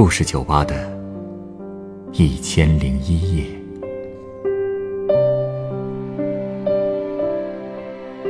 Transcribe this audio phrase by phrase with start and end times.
[0.00, 0.74] 故事酒吧的
[2.12, 3.44] 一千零一夜。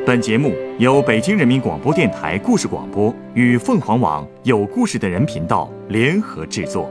[0.05, 6.91] 本节目由北京人民广播电台故事广播与凤凰网有故事的人频道联合制作。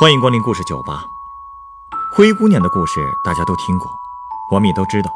[0.00, 1.04] 欢迎光临故事酒吧。
[2.16, 3.86] 灰姑娘的故事大家都听过，
[4.50, 5.10] 我们也都知道，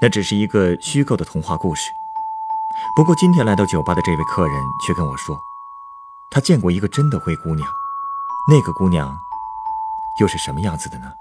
[0.00, 1.90] 那只是一个虚构的童话故事。
[2.94, 4.54] 不过今天来到酒吧的这位客人
[4.86, 5.36] 却跟我说，
[6.30, 7.68] 他见过一个真的灰姑娘。
[8.48, 9.18] 那个姑娘
[10.20, 11.12] 又是什么样子的呢？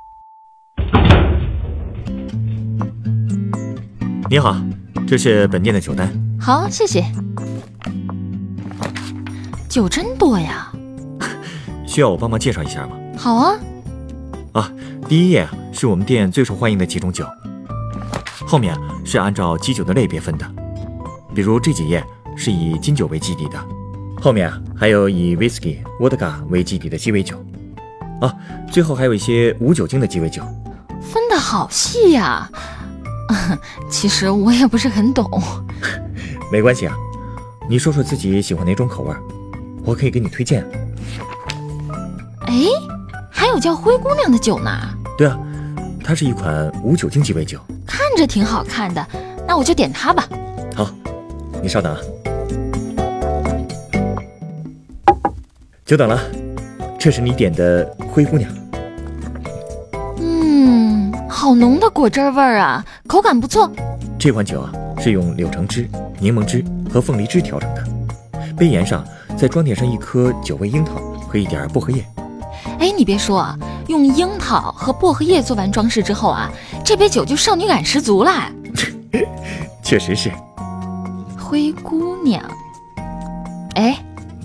[4.29, 4.55] 你好，
[5.07, 6.13] 这是本店的酒单。
[6.39, 7.03] 好，谢谢。
[9.67, 10.71] 酒真多呀。
[11.87, 12.95] 需要我帮忙介绍一下吗？
[13.17, 13.57] 好啊。
[14.53, 14.71] 啊，
[15.09, 17.25] 第一页啊是我们店最受欢迎的几种酒，
[18.47, 20.45] 后面是按照基酒的类别分的，
[21.35, 22.01] 比如这几页
[22.35, 23.59] 是以金酒为基底的，
[24.21, 27.37] 后面啊还有以 whisky、vodka 为基底的鸡尾酒，
[28.21, 28.33] 啊，
[28.71, 30.41] 最后还有一些无酒精的鸡尾酒。
[31.01, 32.49] 分的好细呀，
[33.91, 35.29] 其实我也不是很懂。
[36.49, 36.95] 没关系啊，
[37.69, 39.13] 你说说自己喜欢哪种口味，
[39.83, 40.65] 我可以给你推荐。
[42.45, 42.55] 哎。
[43.29, 44.71] 还有叫灰姑娘的酒呢？
[45.15, 45.37] 对啊，
[46.03, 47.76] 它是一款无酒精鸡尾酒，看
[48.17, 49.07] 着挺好看的，
[49.47, 50.27] 那我就点它吧。
[50.75, 50.89] 好，
[51.61, 51.99] 你稍等啊。
[55.85, 56.19] 久等了，
[56.99, 58.51] 这是你点的灰姑娘。
[60.19, 63.71] 嗯，好浓的果汁味儿啊，口感不错。
[64.19, 65.87] 这款酒啊，是用柳橙汁、
[66.19, 67.83] 柠檬汁和凤梨汁调成的，
[68.57, 69.05] 杯沿上
[69.37, 70.95] 再装点上一颗九味樱桃
[71.29, 72.05] 和一点薄荷叶。
[72.79, 73.57] 哎，你别说啊，
[73.87, 76.51] 用樱桃和薄荷叶做完装饰之后啊，
[76.83, 78.31] 这杯酒就少女感十足了。
[79.83, 80.31] 确实是。
[81.37, 82.43] 灰姑娘，
[83.75, 83.97] 哎，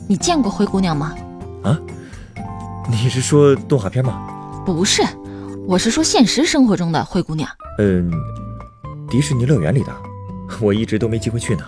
[0.07, 1.15] 你见过灰姑娘吗？
[1.65, 1.79] 啊？
[2.89, 4.23] 你是说动画片吗？
[4.64, 5.02] 不是，
[5.67, 7.48] 我是说现实生活中的灰姑娘。
[7.79, 8.11] 嗯，
[9.11, 9.92] 迪士尼乐园里的，
[10.61, 11.64] 我一直都没机会去呢。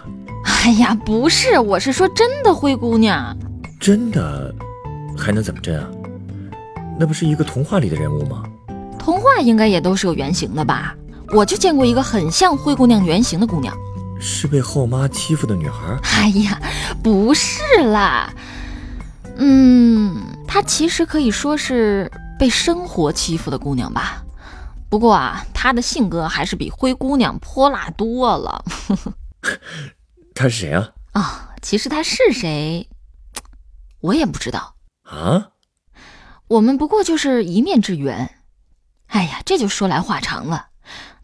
[0.65, 3.37] 哎呀，不是，我是说真的灰姑娘。
[3.81, 4.55] 真的？
[5.17, 5.89] 还能怎么真啊？
[6.99, 8.43] 那不是一个童话里的人物吗？
[8.99, 10.97] 童话应该也都是有原型的吧？
[11.33, 13.77] 我就见过一个很像灰姑娘原型的姑娘，
[14.21, 15.99] 是被后妈欺负的女孩。
[16.03, 16.61] 哎呀，
[17.03, 18.33] 不是啦，
[19.37, 20.17] 嗯，
[20.47, 24.23] 她其实可以说是被生活欺负的姑娘吧。
[24.89, 28.65] 不过啊，她的性格还是比灰姑娘泼辣多了。
[30.35, 30.93] 她是谁啊？
[31.13, 32.89] 啊，其实她是谁，
[34.01, 35.49] 我也不知道啊。
[36.49, 38.39] 我们不过就是一面之缘，
[39.07, 40.69] 哎呀，这就说来话长了，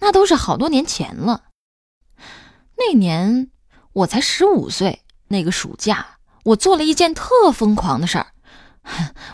[0.00, 1.44] 那都是好多年前了。
[2.78, 3.50] 那年
[3.92, 8.28] 我才十五岁，那个暑假我做了一件特疯狂的事儿。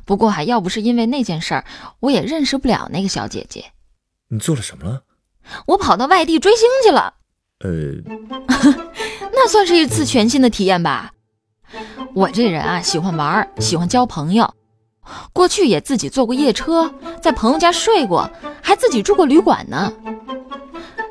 [0.05, 1.65] 不过还要不是因为那件事儿，
[2.01, 3.73] 我也认识不了那个小姐姐。
[4.29, 5.05] 你做了什么了？
[5.67, 7.15] 我跑到外地追星去了。
[7.61, 7.71] 呃，
[9.33, 11.13] 那算是一次全新的体验吧。
[12.13, 14.53] 我这人啊，喜欢玩，喜欢交朋友。
[15.33, 18.31] 过去也自己坐过夜车，在朋友家睡过，
[18.63, 19.93] 还自己住过旅馆呢。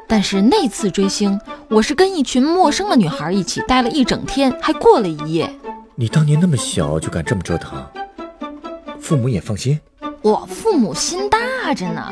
[0.08, 1.40] 但是那次追星，
[1.70, 5.52] 我是跟一群陌生的女孩一起待了一整天，还过了一夜。
[5.96, 7.84] 你当年那么小就敢这么折腾，
[9.00, 9.80] 父母也放心？
[10.22, 12.12] 我父母心大着呢，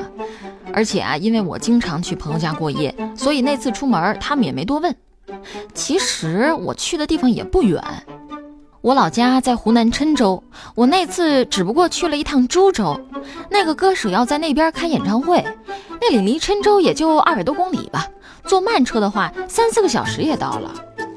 [0.74, 4.96] 而且啊，因为我经常去朋友家过夜，所以那次出门他们也没多问。
[5.74, 7.84] 其实我去的地方也不远。
[8.84, 10.44] 我老家在湖南郴州，
[10.76, 13.00] 我那次只不过去了一趟株洲，
[13.50, 15.42] 那个歌手要在那边开演唱会，
[16.02, 18.06] 那里离郴州也就二百多公里吧，
[18.46, 20.70] 坐慢车的话三四个小时也到了。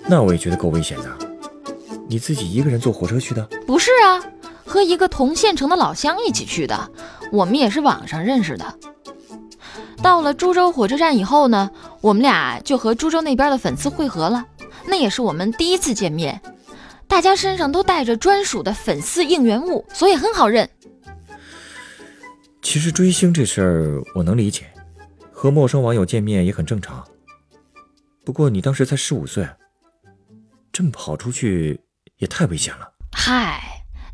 [0.07, 1.11] 那我也觉得够危险的。
[2.09, 3.45] 你自己一个人坐火车去的？
[3.67, 4.23] 不是啊，
[4.65, 6.89] 和一个同县城的老乡一起去的，
[7.33, 8.65] 我们也是网上认识的。
[10.01, 11.69] 到了株洲火车站以后呢，
[12.01, 14.45] 我们俩就和株洲那边的粉丝会合了，
[14.87, 16.41] 那也是我们第一次见面。
[17.09, 20.69] 大家身上都带着专属的粉丝应援物，所以很好认。
[22.61, 24.67] 其实追星这事儿我能理解，
[25.31, 27.07] 和陌生网友见面也很正常。
[28.25, 29.49] 不过你当时才十五岁，
[30.73, 31.81] 这么跑出去
[32.19, 32.93] 也太危险了。
[33.13, 33.63] 嗨，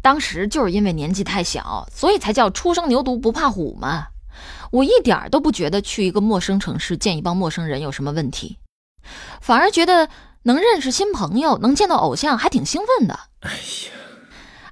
[0.00, 4.06] 当时就是因为年纪太小，所以才叫初生牛犊不怕虎嘛。
[4.70, 8.58] 我一点都不觉得去一个陌生城市见一帮陌生人有什么问题，
[9.40, 10.08] 反而觉得。
[10.44, 13.18] 能认识新朋友，能见到偶像，还挺兴奋的。
[13.40, 13.92] 哎呀，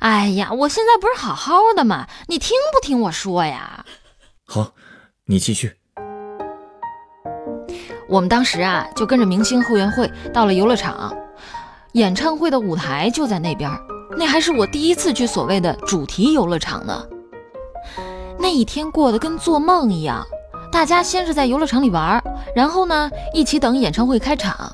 [0.00, 2.08] 哎呀，我现在不是好好的吗？
[2.26, 3.84] 你听不听我说呀？
[4.46, 4.72] 好，
[5.26, 5.76] 你继续。
[8.08, 11.16] 我们当时啊，就跟着明星后援会到了游乐场，
[11.92, 13.70] 演唱会的舞台就在那边。
[14.16, 17.06] 那还是我第一次去所谓的主题游乐场呢。
[18.40, 20.26] 那一天过得跟做梦一样，
[20.72, 22.20] 大家先是在游乐场里玩，
[22.56, 24.72] 然后呢一起等演唱会开场。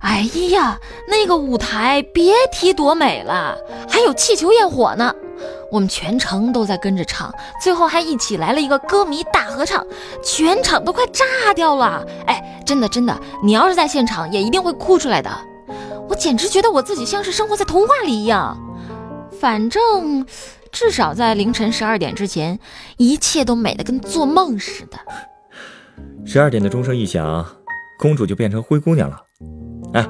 [0.00, 0.78] 哎呀，
[1.08, 3.56] 那个舞台别提多美了，
[3.88, 5.14] 还有气球焰火呢。
[5.70, 9.86] 我们全程都在跟着唱，最后还一起来了一个歌迷大合唱，
[10.22, 12.04] 全场都快炸掉了。
[12.26, 15.30] 哎，真的真的，你要是在现场，也一定会哭出来的。
[16.08, 18.56] 我简直觉得我自己像是生活在童话里一样。
[19.38, 20.26] 反正，
[20.72, 22.58] 至少在凌晨十二点之前，
[22.96, 24.98] 一切都美得跟做梦似的。
[26.24, 27.44] 十二点的钟声一响，
[27.98, 29.27] 公主就变成灰姑娘了。
[29.94, 30.06] 哎，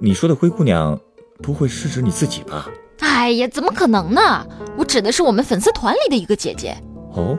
[0.00, 0.98] 你说的灰姑娘，
[1.42, 2.68] 不会是指你自己吧？
[2.98, 4.46] 哎呀，怎么可能呢？
[4.76, 6.76] 我指的是我们粉丝团里的一个姐姐。
[7.12, 7.38] 哦，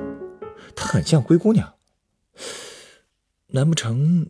[0.75, 1.73] 她很像灰姑娘。
[3.47, 4.29] 难不成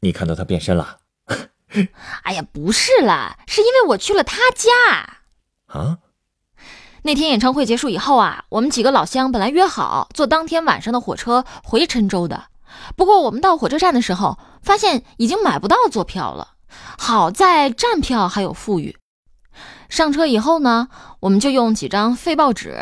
[0.00, 0.98] 你看到她变身了？
[2.22, 4.70] 哎呀，不是啦，是因为我去了她家。
[5.66, 5.98] 啊？
[7.02, 12.44] 那天演唱会结束以后啊，我们几个老乡本来约好坐当天晚上的火车回郴州的。
[12.94, 16.54] 不过我们到火车站的时候，发现已经买不到坐票了。
[16.98, 18.96] 好在站票还有富裕。
[19.88, 20.88] 上车以后呢，
[21.20, 22.78] 我们就用几张废报纸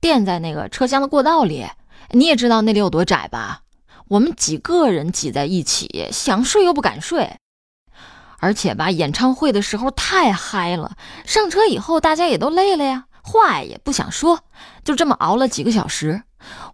[0.00, 1.66] 垫在那个车厢的过道里。
[2.10, 3.62] 你也知道那里有多窄吧？
[4.08, 7.36] 我们几个人挤在一起，想睡又不敢睡。
[8.40, 14.40] 而且吧，演唱会的时候太嗨了，上车以后大家也都累了呀，话也不想说，
[14.82, 16.22] 就这么熬了几个小时。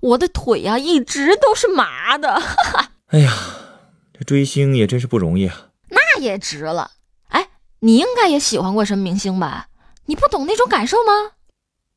[0.01, 2.41] 我的腿呀，一直都是麻的。
[2.41, 3.33] 哈 哈哎呀，
[4.17, 5.66] 这追星也真是不容易啊。
[6.27, 6.91] 那也值了。
[7.29, 7.47] 哎，
[7.79, 9.69] 你应该也喜欢过什么明星吧？
[10.07, 11.35] 你不懂那种感受吗？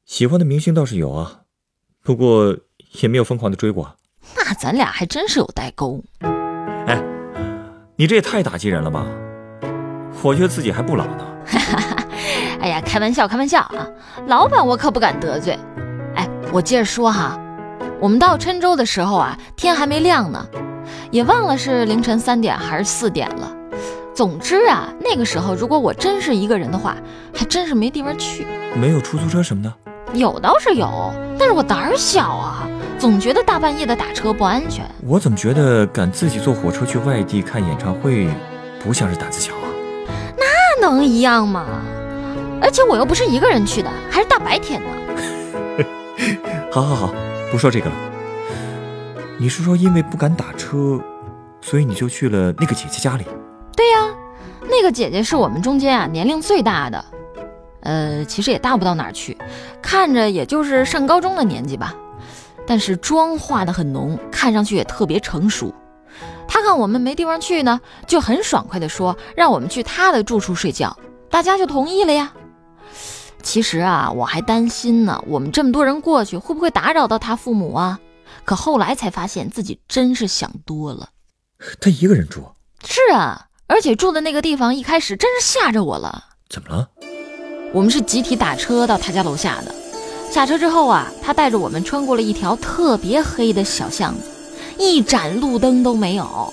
[0.06, 1.42] 喜欢的明星倒是有啊，
[2.04, 2.56] 不过
[3.02, 3.96] 也没有疯狂的追过。
[4.36, 6.04] 那咱俩还真是有代沟。
[6.22, 7.04] 哎，
[7.96, 9.04] 你这也太打击人了吧！
[10.22, 11.26] 我觉得自己还不老呢。
[12.62, 13.88] 哎呀，开玩笑，开玩笑啊！
[14.28, 15.58] 老板我可不敢得罪。
[16.16, 17.36] 哎，我接着说哈，
[18.00, 20.46] 我们到郴州的时候啊，天还没亮呢，
[21.10, 23.56] 也忘了是凌晨三点还是四点了。
[24.14, 26.98] 总之啊，那个时候如果我真是一个人的话，
[27.34, 28.46] 还真是没地方去。
[28.76, 29.74] 没有出租车什么的？
[30.14, 32.68] 有倒是有，但是我胆儿小啊，
[32.98, 34.84] 总觉得大半夜的打车不安全。
[35.06, 38.28] 我怎么觉得敢自己坐火车去外地看演唱会，
[38.84, 39.70] 不像是胆子小啊？
[40.36, 41.66] 那能一样吗？
[42.62, 44.88] 而且我又不是一个人去的，还是大白天的。
[46.74, 47.14] 好好好，
[47.52, 47.96] 不说这个了。
[49.38, 51.00] 你是说因为不敢打车，
[51.62, 53.24] 所以你就去了那个姐姐家里？
[54.92, 57.06] 姐姐是我们中间啊年龄最大的，
[57.82, 59.38] 呃，其实也大不到哪儿去，
[59.82, 61.96] 看着也就是上高中的年纪吧，
[62.66, 65.74] 但是妆化的很浓，看上去也特别成熟。
[66.48, 70.98] 她看我们没地方去呢，就很爽快的说让我们去她的住处睡觉，
[71.30, 72.34] 大家就同意了呀。
[73.42, 78.00] 其实啊，我还担心呢，我们这么多人过去会不会打扰到她父母啊？
[78.46, 81.10] 可后来才发现自己真是想多了。
[81.80, 82.42] 她一个人住？
[82.84, 83.46] 是啊。
[83.69, 86.25] 而且住的那个地方一开始真是吓着我了。
[86.50, 86.89] 怎么了？
[87.71, 89.74] 我们是集体打车到他家楼下的。
[90.31, 94.27] 下车之后啊，他带着我们穿过了一条特别黑的小巷子，
[94.80, 96.51] 一盏路灯都没有。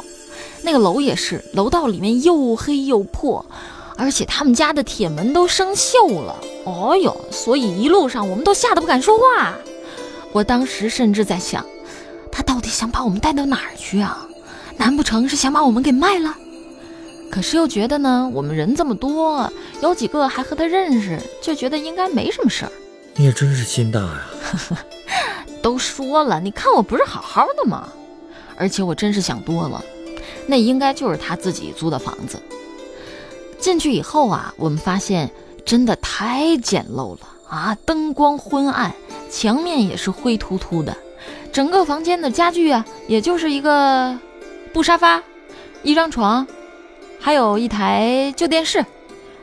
[0.62, 3.44] 那个楼也是，楼道里面又黑又破，
[3.96, 6.36] 而且他们家的铁门都生锈了。
[6.66, 9.54] 哦哟，所以一路上我们都吓得不敢说话。
[10.32, 11.64] 我当时甚至在想，
[12.30, 14.26] 他到底想把我们带到哪儿去啊？
[14.76, 16.36] 难不成是想把我们给卖了？
[17.36, 19.52] 可是又觉得呢，我们人这么多，
[19.82, 22.72] 有几个还和他认识，就觉得应该没什么事儿。
[23.14, 24.26] 你也真是心大呀！
[25.60, 27.92] 都说了，你看我不是好好的吗？
[28.56, 29.84] 而且我真是想多了，
[30.46, 32.40] 那应该就是他自己租的房子。
[33.58, 35.30] 进去以后啊，我们发现
[35.62, 38.94] 真的太简陋了啊，灯光昏暗，
[39.30, 40.96] 墙面也是灰秃秃的，
[41.52, 44.18] 整个房间的家具啊，也就是一个
[44.72, 45.22] 布沙发，
[45.82, 46.46] 一张床。
[47.26, 48.86] 还有一台旧电视，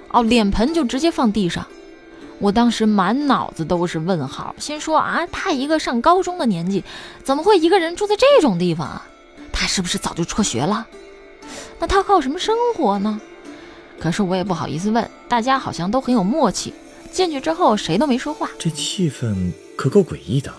[0.07, 1.67] 哦，脸盆就直接放地上。
[2.39, 6.81] 我当时满脑子都是问号，心说啊，他一个上高中的年纪，
[7.25, 9.05] 怎么会一个人住在这种地方啊？
[9.51, 10.87] 他是不是早就辍学了？
[11.77, 13.19] 那他靠什么生活呢？
[13.99, 16.73] 可是我也不好意思问，大家好像都很有默契。
[17.11, 20.53] 进去之后谁都没说话，这气氛可够诡异的。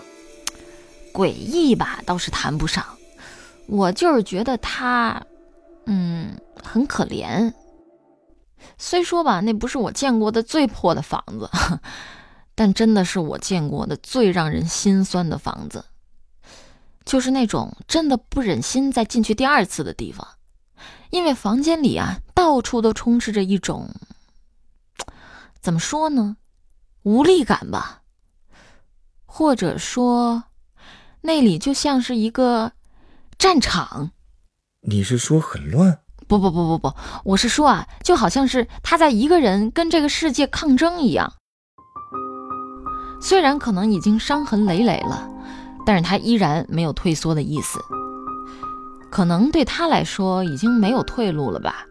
[1.11, 2.85] 诡异吧，倒是谈不上，
[3.65, 5.23] 我就是觉得他，
[5.87, 6.29] 嗯。
[6.65, 7.53] 很可怜，
[8.77, 11.49] 虽说吧，那不是我见过的最破的房子，
[12.55, 15.85] 但真的是我见过的最让人心酸的房子，
[17.05, 20.27] 就是那种真的不忍心再进去第二次的地方，
[21.11, 23.89] 因为房间里啊，到处都充斥着一种，
[25.61, 26.37] 怎么说呢，
[27.03, 28.01] 无力感吧，
[29.25, 30.45] 或者说，
[31.21, 32.71] 那里就像是一个
[33.37, 34.11] 战场。
[34.81, 35.99] 你是说很乱？
[36.27, 41.31] 不不不不不，我是说啊，就好像是他在一个人跟这个世界抗争一样。
[43.21, 45.29] 虽然可能已经伤痕累累了，
[45.85, 47.79] 但是他依然没有退缩的意思。
[49.11, 51.85] 可能对他来说已经没有退路了吧？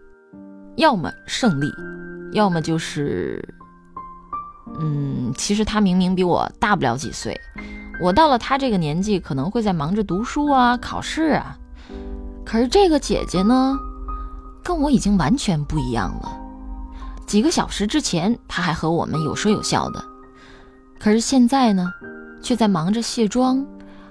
[0.77, 1.73] 要么胜利，
[2.33, 3.43] 要么就是……
[4.81, 7.41] 嗯，其实他明明比我大不了几岁，
[8.03, 11.57] 我到了他这个年纪，可能会在忙着读书啊、考试啊。
[12.45, 13.79] 可是这个姐姐呢？
[14.65, 16.41] 跟我已经完全不一样了。
[17.27, 20.03] 几个小时之前，他还和我们有说有笑的，
[20.99, 21.93] 可是现在呢，
[22.43, 23.65] 却在忙着卸妆，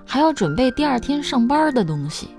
[0.06, 2.30] 还要准备第二天上班的东西。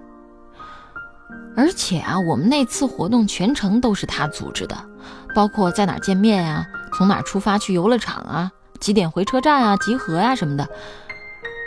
[1.56, 4.76] 而且啊，我们那次活动全程都是他组织的，
[5.34, 6.66] 包括在哪见面呀，
[6.96, 10.68] 从哪出发去游乐场啊，几点回车站啊，集合呀什么的。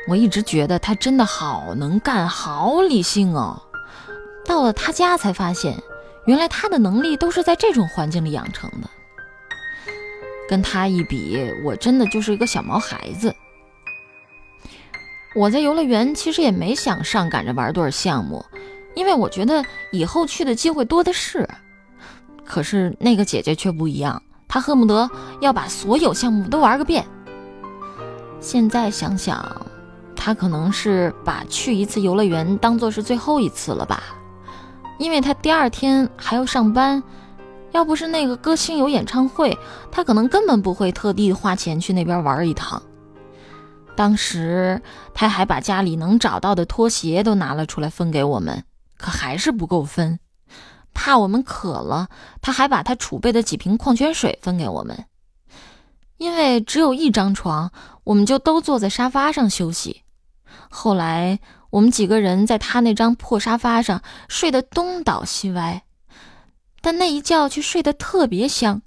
[0.10, 3.62] 我一直觉得他真的好能干，好理性哦。
[4.46, 5.82] 到了他家才发现。
[6.28, 8.90] 原来他的能力都是在这种环境里养成的，
[10.48, 13.34] 跟他一比，我真的就是一个小毛孩子。
[15.34, 18.46] 我在游乐园其实也没想上赶着玩多少项目，
[18.94, 21.48] 因为我觉得以后去的机会多的是。
[22.44, 27.06] 可是那个姐姐却不一样，她恨不得要把所有项目都玩个遍。
[28.42, 29.66] 现在想想，
[30.14, 34.17] 她可能是把去一次游乐园当做是最后一次了吧。
[35.00, 37.02] 因为他第二天还要上班，
[37.72, 39.56] 要不是那个歌星有演唱会，
[39.92, 42.82] 他可能根本不会特地花钱去那边玩一趟。
[43.96, 44.82] 当时
[45.14, 48.64] 他还把家里能找到的拖鞋都拿了出来分给我们，
[48.98, 50.20] 可还是不够分。
[50.94, 52.10] 怕我们渴了，
[52.42, 55.06] 他还把他储备的几瓶矿泉水分给我们。
[56.18, 57.72] 因为只有一张床，
[58.04, 60.02] 我们就都坐在沙发上休息。
[60.70, 61.40] 后来。
[61.70, 65.84] 我们几个人在他那张破沙发上睡得东倒西歪，
[66.82, 68.82] 但那一觉却睡得特别香。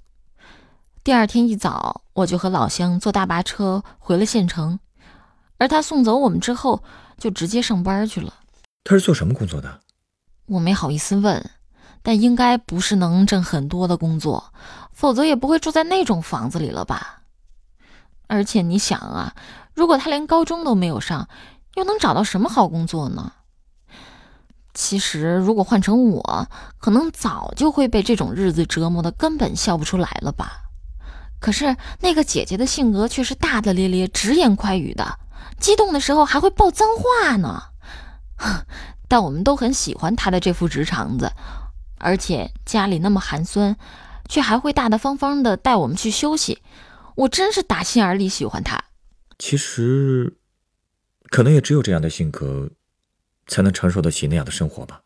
[1.03, 4.79] 第二天一早，我就和老乡坐大巴车回了县城，
[5.57, 6.83] 而他送走我们之后，
[7.17, 8.33] 就直接上班去了。
[8.83, 9.79] 他是做什么工作的？
[10.47, 11.49] 我没好意思问，
[12.01, 14.53] 但应该不是能挣很多的工作，
[14.91, 17.21] 否则也不会住在那种房子里了吧？
[18.27, 19.35] 而且你想啊，
[19.73, 21.27] 如果他连高中都没有上，
[21.75, 23.33] 又能找到什么好工作呢？
[24.73, 26.47] 其实，如果换成我，
[26.77, 30.63] 可能早就会被这种日子折磨的根本笑不出来了吧。
[31.41, 35.19] 可是那个姐姐的性格却是大大咧咧、直言快语的，
[35.59, 37.63] 激动的时候还会爆脏话呢。
[39.09, 41.33] 但我们都很喜欢她的这副直肠子，
[41.97, 43.75] 而且家里那么寒酸，
[44.29, 46.61] 却还会大大方方的带我们去休息。
[47.15, 48.81] 我真是打心眼里喜欢她。
[49.37, 50.37] 其实。
[51.31, 52.69] 可能也只有这样的性格，
[53.47, 55.01] 才能承受得起那样的生活吧。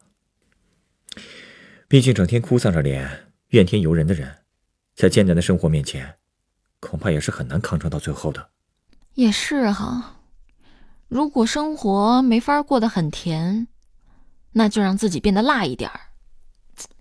[1.88, 4.39] 毕竟整天哭丧着脸、怨天尤人的人，
[4.96, 6.15] 在艰难的生活面前，
[6.79, 8.50] 恐怕也是很难抗争到最后的。
[9.13, 10.20] 也是哈，
[11.08, 13.67] 如果生活没法过得很甜，
[14.53, 16.00] 那就让自己变得辣一点儿，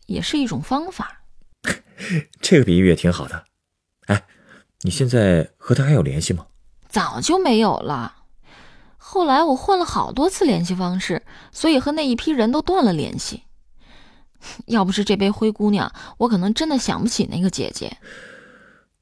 [0.05, 1.23] 也是一种方法。
[2.43, 3.47] 这个比喻也挺好的。
[4.05, 4.27] 哎，
[4.83, 6.47] 你现在和他还有联系吗？
[6.91, 8.24] 早就没有了。
[9.07, 13.43] 后来我换了好多次联系方式，所以和那一批人都断了联系。
[14.65, 17.99] 要不是这杯灰姑娘，我可能真的想不起那个姐姐。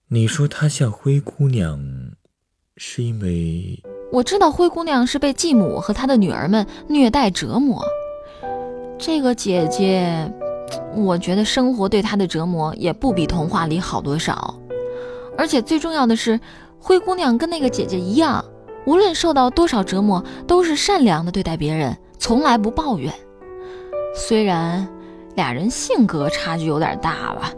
[0.09, 1.78] 你说她像灰姑娘，
[2.76, 3.80] 是因为
[4.11, 7.80] 我知道灰姑娘是被继母和她的女儿们虐待折磨。
[8.99, 10.28] 这个姐姐，
[10.97, 14.59] 我觉得生活对她的折磨也不比童话里好多少。
[15.38, 16.40] 而且最重要的是，
[16.80, 18.44] 灰姑娘跟那个姐姐一样。
[18.85, 23.12] 无论受到多少折磨，都是善良的对待别人，从来不抱怨。
[24.15, 24.87] 虽然
[25.35, 27.53] 俩人性格差距有点大吧，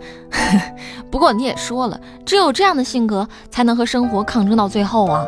[1.10, 5.26] 不过你也说了，只有这样的性格才能和生活抗争到最后啊！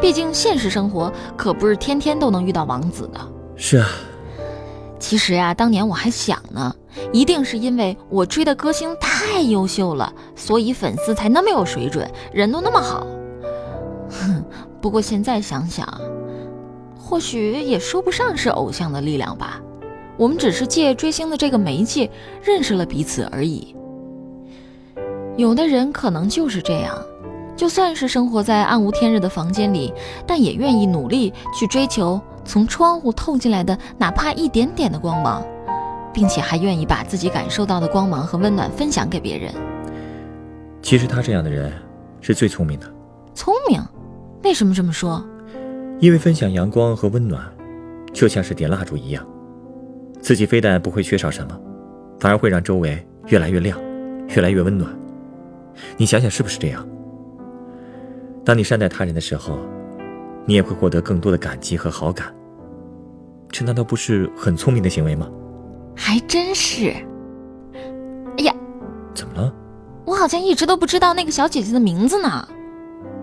[0.00, 3.20] 毕竟现实生活可不是天天都能遇到王子的。
[3.56, 3.88] 是啊，
[4.98, 6.74] 其实呀，当年我还想呢，
[7.12, 13.06] 一定是因为我追的歌星太优秀了，所以粉丝才那么有水准，人都那么好。
[14.86, 14.88] 哼。
[14.88, 16.00] 不过现在想想，
[16.96, 19.60] 或许也说不上是偶像的力量吧。
[20.16, 22.08] 我们只是借追星的这个媒介
[22.40, 23.74] 认识了彼此而已。
[25.36, 26.96] 有的人可能就是这样，
[27.56, 29.92] 就算是生活在暗无天日的房间里，
[30.24, 35.44] 但也愿意努力去追求从窗户透进来的哪怕一点点的光芒。
[36.14, 39.52] 并且还愿意把自己感受到的光芒和温暖分享给别人。
[40.80, 41.70] 其实他这样的人
[42.22, 42.90] 是最聪明的。
[43.34, 43.78] 聪明？
[44.46, 45.26] 为什么这么说？
[45.98, 47.42] 因为分享阳光和温暖，
[48.12, 49.26] 就像是点蜡烛一样，
[50.20, 51.60] 自己非但不会缺少什么，
[52.20, 53.76] 反而会让周围越来越亮，
[54.28, 54.88] 越来越温暖。
[55.96, 56.86] 你想想是不是这样？
[58.44, 59.58] 当你善待他人的时候，
[60.44, 62.32] 你也会获得更多的感激和好感。
[63.48, 65.28] 这难道不是很聪明的行为吗？
[65.96, 66.94] 还真是。
[68.38, 68.54] 哎呀，
[69.12, 69.52] 怎么了？
[70.04, 72.48] 我好像一直都不知道那个小姐姐的名字呢。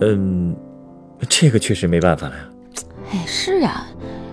[0.01, 0.53] 嗯，
[1.30, 2.50] 这个确实没办法了呀。
[3.12, 3.86] 哎，是啊，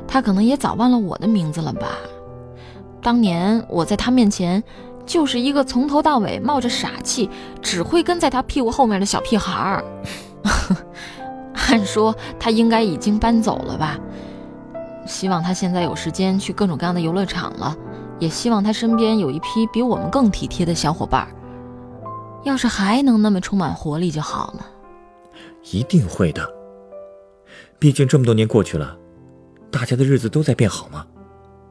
[0.06, 1.86] 他可能也早忘了我的名字了吧？
[3.02, 4.62] 当年我在他面前
[5.06, 7.28] 就是一个从头到尾冒着傻气，
[7.62, 9.84] 只会跟在他屁股后面的小屁孩儿。
[11.68, 13.98] 按说他应该已经搬走了吧？
[15.06, 17.76] 希望他现在有时间去各种各样的游乐场了，
[18.18, 21.26] 也希望他身边有一批比我们更体贴的小伙伴。
[22.42, 24.66] 要是还能那么充满活力就好了。
[25.72, 26.59] 一定会的。
[27.80, 28.96] 毕竟这么多年过去了，
[29.72, 31.06] 大家的日子都在变好嘛。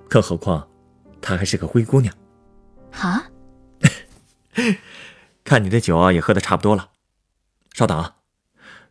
[0.10, 0.68] 更何况，
[1.22, 2.12] 她还是个灰姑娘。
[2.92, 3.30] 啊？
[5.46, 6.90] 看你的酒啊，也喝的差不多了。
[7.74, 8.16] 稍等啊，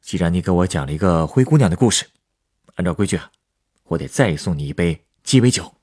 [0.00, 2.06] 既然你给我讲了一个灰姑娘的故事，
[2.76, 3.32] 按照规矩啊，
[3.88, 5.74] 我得再送你一杯鸡尾酒。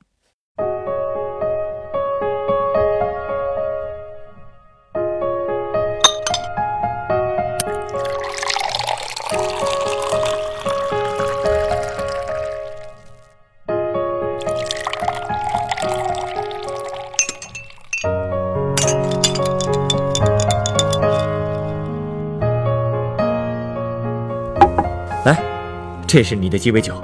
[26.15, 27.03] 这是你的鸡尾酒，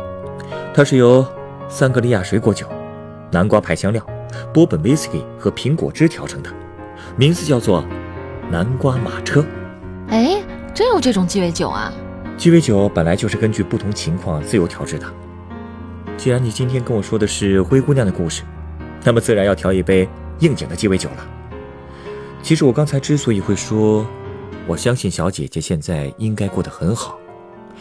[0.73, 1.27] 它是由
[1.67, 2.65] 桑格利亚水果酒、
[3.29, 4.01] 南瓜牌香料、
[4.53, 6.49] 波本威士忌和苹果汁调成的，
[7.17, 7.83] 名字叫做
[8.49, 9.45] 南瓜马车。
[10.07, 10.41] 哎，
[10.73, 11.93] 真有这种鸡尾酒啊！
[12.37, 15.05] 鸡尾酒本来就是根据不同情况自由调制的。
[16.15, 18.43] 既然你今天跟我说的是灰姑娘的故事，
[19.03, 20.07] 那么自然要调一杯
[20.39, 21.27] 应景的鸡尾酒了。
[22.41, 24.07] 其实我刚才之所以会说，
[24.65, 27.19] 我相信小姐姐现在应该过得很好。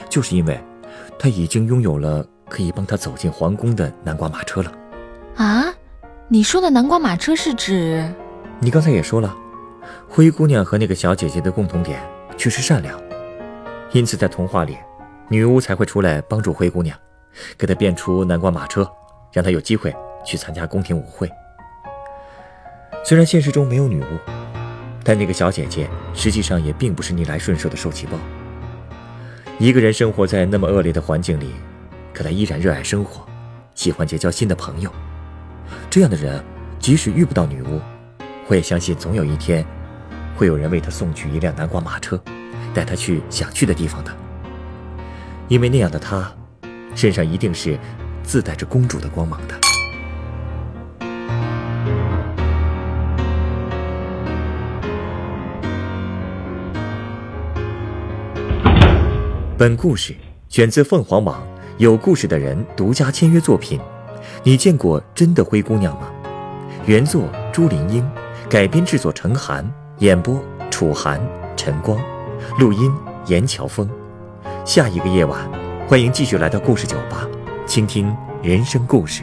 [0.09, 0.61] 就是因为，
[1.22, 4.72] 他已经拥有了可以帮他走进皇宫的南瓜马车了。
[5.37, 5.66] 啊，
[6.28, 8.11] 你说的南瓜马车是指？
[8.59, 9.37] 你刚才也说了，
[10.09, 12.00] 灰姑娘和那个小姐姐的共同点
[12.38, 12.98] 却是善良，
[13.92, 14.78] 因此在童话里，
[15.28, 16.96] 女巫才会出来帮助灰姑娘，
[17.59, 18.90] 给她变出南瓜马车，
[19.30, 21.30] 让她有机会去参加宫廷舞会。
[23.04, 24.18] 虽然现实中没有女巫，
[25.04, 28.18] 但那个小姐姐实际上也并不是逆来顺受的受气包。
[29.61, 31.51] 一个人生活在那么恶劣的环境里，
[32.14, 33.27] 可他依然热爱生活，
[33.75, 34.90] 喜欢结交新的朋友。
[35.90, 36.42] 这样的人，
[36.79, 37.79] 即使遇不到女巫，
[38.49, 39.62] 我也相信总有一天，
[40.35, 42.18] 会有人为他送去一辆南瓜马车，
[42.73, 44.11] 带他去想去的地方的。
[45.46, 46.33] 因为那样的他，
[46.94, 47.79] 身上一定是
[48.23, 49.69] 自带着公主的光芒的。
[59.61, 60.14] 本故事
[60.49, 61.46] 选自凤凰网
[61.77, 63.79] 有故事的人独家签约作品。
[64.42, 66.11] 你见过真的灰姑娘吗？
[66.87, 68.11] 原作朱林英，
[68.49, 71.20] 改编制作陈寒，演播楚寒、
[71.59, 72.01] 陈光，
[72.59, 72.90] 录音
[73.27, 73.87] 严乔峰。
[74.64, 75.46] 下一个夜晚，
[75.87, 77.29] 欢迎继续来到故事酒吧，
[77.66, 79.23] 倾听人生故事。